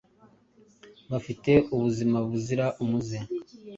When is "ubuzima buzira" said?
1.75-2.65